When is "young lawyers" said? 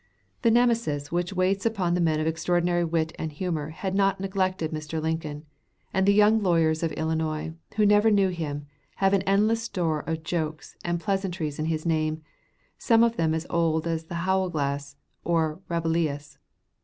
6.15-6.81